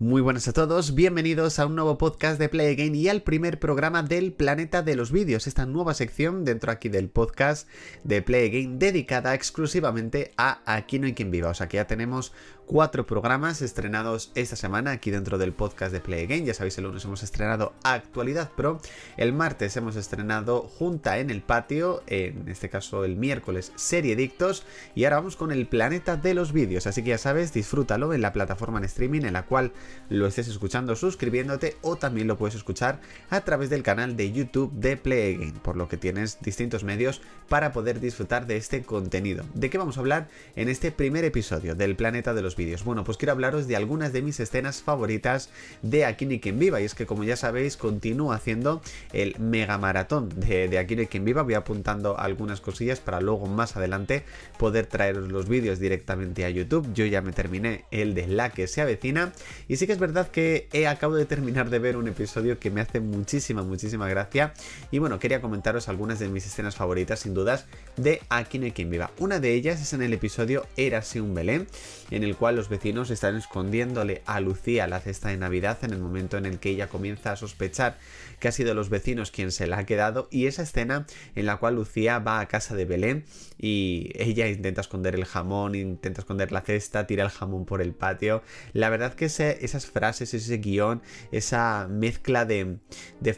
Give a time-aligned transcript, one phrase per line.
[0.00, 3.58] Muy buenas a todos, bienvenidos a un nuevo podcast de Play Again y al primer
[3.58, 7.68] programa del Planeta de los Vídeos, esta nueva sección dentro aquí del podcast
[8.04, 11.48] de Play Again dedicada exclusivamente a Aquí no hay quien viva.
[11.48, 12.32] O sea que ya tenemos
[12.64, 16.44] cuatro programas estrenados esta semana aquí dentro del podcast de Play Again.
[16.44, 18.80] Ya sabéis, el lunes hemos estrenado Actualidad Pro,
[19.16, 24.64] el martes hemos estrenado Junta en el Patio, en este caso el miércoles Serie Dictos
[24.94, 26.86] y ahora vamos con el Planeta de los Vídeos.
[26.86, 29.72] Así que ya sabes, disfrútalo en la plataforma en streaming en la cual
[30.08, 34.72] lo estés escuchando suscribiéndote o también lo puedes escuchar a través del canal de YouTube
[34.72, 39.44] de Play Again, por lo que tienes distintos medios para poder disfrutar de este contenido.
[39.54, 42.84] ¿De qué vamos a hablar en este primer episodio del Planeta de los Vídeos?
[42.84, 45.50] Bueno, pues quiero hablaros de algunas de mis escenas favoritas
[45.82, 48.82] de Aquí ni quien viva y es que como ya sabéis continúo haciendo
[49.12, 53.46] el mega maratón de, de Aquí ni quien viva, voy apuntando algunas cosillas para luego
[53.46, 54.24] más adelante
[54.58, 56.92] poder traeros los vídeos directamente a YouTube.
[56.92, 59.32] Yo ya me terminé el de la que se avecina
[59.68, 62.70] y sí que es verdad que he acabo de terminar de ver un episodio que
[62.70, 64.52] me hace muchísima, muchísima gracia.
[64.90, 68.72] Y bueno, quería comentaros algunas de mis escenas favoritas, sin dudas, de Aquí no hay
[68.72, 69.12] quien viva.
[69.18, 71.68] Una de ellas es en el episodio Érase un Belén,
[72.10, 76.00] en el cual los vecinos están escondiéndole a Lucía la cesta de Navidad en el
[76.00, 77.96] momento en el que ella comienza a sospechar
[78.40, 80.28] que ha sido los vecinos quien se la ha quedado.
[80.30, 83.24] Y esa escena en la cual Lucía va a casa de Belén
[83.58, 87.92] y ella intenta esconder el jamón, intenta esconder la cesta, tira el jamón por el
[87.92, 88.42] patio.
[88.72, 89.28] La verdad que
[89.68, 91.02] esas frases, ese guion,
[91.32, 92.78] esa mezcla de,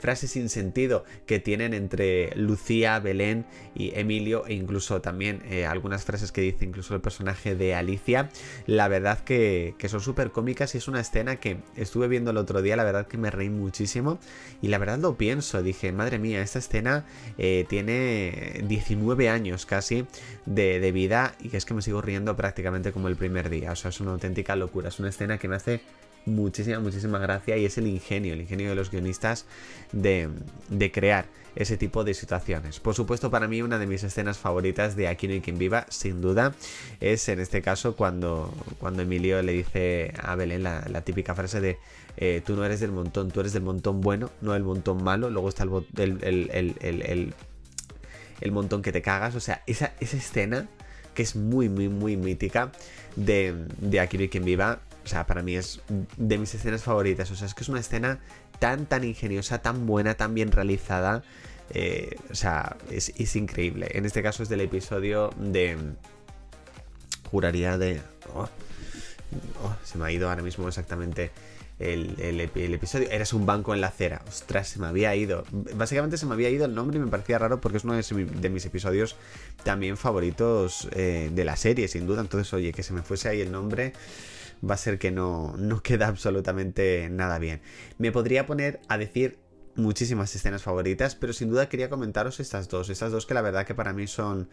[0.00, 6.04] frases sin sentido que tienen entre Lucía, Belén y Emilio e incluso también eh, algunas
[6.04, 8.30] frases que dice incluso el personaje de Alicia,
[8.66, 12.62] la verdad que, son súper cómicas y es una escena que estuve viendo el otro
[12.62, 14.20] día, la verdad que me reí muchísimo
[14.62, 17.04] y la verdad lo pienso, dije, madre mía, esta escena
[17.38, 20.06] eh, tiene 19 años casi
[20.46, 23.76] de, de vida y es que me sigo riendo prácticamente como el primer día, o
[23.76, 25.80] sea, es una auténtica locura, es una escena que me hace
[26.30, 29.46] muchísima, muchísima gracia y es el ingenio, el ingenio de los guionistas
[29.92, 30.28] de,
[30.68, 32.80] de, crear ese tipo de situaciones.
[32.80, 35.86] Por supuesto, para mí una de mis escenas favoritas de Aquí no hay quien viva,
[35.88, 36.54] sin duda,
[37.00, 41.78] es en este caso cuando, cuando Emilio le dice a Belén la, típica frase de
[42.16, 45.30] eh, tú no eres del montón, tú eres del montón bueno, no el montón malo,
[45.30, 47.34] luego está el, el,
[48.40, 50.68] el, montón que te cagas, o sea, esa, esa escena
[51.14, 52.72] que es muy, muy, muy mítica
[53.16, 55.80] de, de Aquí no quien viva, o sea, para mí es
[56.16, 57.30] de mis escenas favoritas.
[57.30, 58.20] O sea, es que es una escena
[58.58, 61.22] tan, tan ingeniosa, tan buena, tan bien realizada.
[61.70, 63.88] Eh, o sea, es, increíble.
[63.92, 65.76] En este caso es del episodio de...
[67.30, 68.00] Juraría de...
[68.34, 68.48] Oh,
[69.62, 71.30] oh, se me ha ido ahora mismo exactamente
[71.78, 73.08] el, episodio.
[73.10, 74.20] Eres un banco en la acera.
[74.28, 75.44] Ostras, se me había ido.
[75.50, 78.50] Básicamente se me había ido el nombre y me parecía raro porque es uno de,
[78.50, 79.16] mis episodios
[79.62, 82.20] también favoritos eh, de la serie, sin duda.
[82.20, 83.94] Entonces, oye, que se me fuese ahí el nombre
[84.68, 87.60] va a ser que no, no queda absolutamente nada bien.
[87.98, 89.38] Me podría poner a decir
[89.76, 93.66] muchísimas escenas favoritas, pero sin duda quería comentaros estas dos, estas dos que la verdad
[93.66, 94.48] que para mí son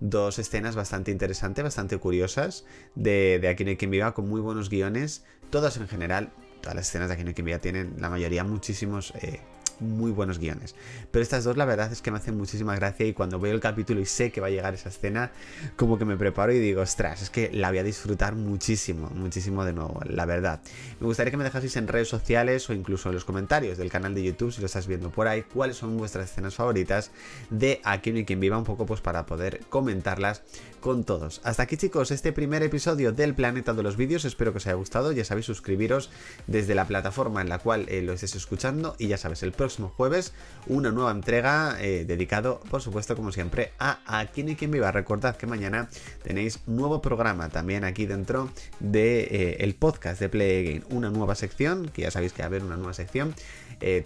[0.00, 2.64] dos escenas bastante interesantes, bastante curiosas,
[2.94, 6.76] de, de Aquí no hay quien viva, con muy buenos guiones, todas en general, todas
[6.76, 9.40] las escenas de Aquí no hay quien viva tienen la mayoría muchísimos eh,
[9.80, 10.74] muy buenos guiones.
[11.10, 13.60] Pero estas dos la verdad es que me hacen muchísima gracia y cuando veo el
[13.60, 15.32] capítulo y sé que va a llegar esa escena,
[15.76, 19.64] como que me preparo y digo, ostras, es que la voy a disfrutar muchísimo, muchísimo
[19.64, 20.60] de nuevo, la verdad.
[21.00, 24.14] Me gustaría que me dejaseis en redes sociales o incluso en los comentarios del canal
[24.14, 27.10] de YouTube, si lo estás viendo por ahí, cuáles son vuestras escenas favoritas
[27.50, 30.42] de Aquí hay quien viva, un poco pues para poder comentarlas
[30.80, 31.40] con todos.
[31.44, 34.74] Hasta aquí chicos, este primer episodio del Planeta de los Vídeos, espero que os haya
[34.74, 36.10] gustado, ya sabéis suscribiros
[36.46, 39.92] desde la plataforma en la cual eh, lo estéis escuchando y ya sabes, el próximo
[39.96, 40.32] jueves
[40.66, 44.90] una nueva entrega eh, dedicado, por supuesto, como siempre, a Aquí ni quien viva.
[44.90, 45.88] Recordad que mañana
[46.24, 48.50] tenéis nuevo programa también aquí dentro
[48.80, 52.48] de, eh, podcast de Play Again, una nueva sección, que ya sabéis que va a
[52.48, 53.34] haber una nueva sección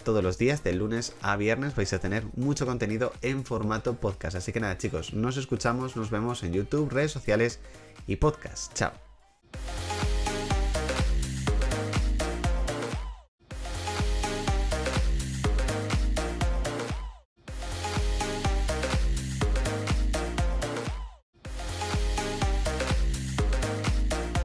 [0.03, 4.35] todos los días, de lunes a viernes, vais a tener mucho contenido en formato podcast.
[4.35, 7.59] Así que nada, chicos, nos escuchamos, nos vemos en YouTube, redes sociales
[8.07, 8.73] y podcast.
[8.73, 9.06] Chao.